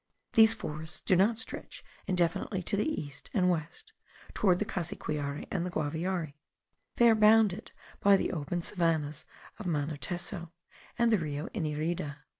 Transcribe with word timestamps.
These 0.33 0.55
forests 0.55 0.99
do 0.99 1.15
not 1.15 1.37
stretch 1.37 1.83
indefinitely 2.07 2.63
to 2.63 2.75
the 2.75 2.89
east 2.89 3.29
and 3.35 3.51
west, 3.51 3.93
toward 4.33 4.57
the 4.57 4.65
Cassiquiare 4.65 5.45
and 5.51 5.63
the 5.63 5.69
Guaviare; 5.69 6.33
they 6.95 7.07
are 7.07 7.13
bounded 7.13 7.71
by 7.99 8.17
the 8.17 8.31
open 8.31 8.63
savannahs 8.63 9.25
of 9.59 9.67
Manuteso, 9.67 10.51
and 10.97 11.11
the 11.13 11.19
Rio 11.19 11.49
Inirida. 11.53 12.17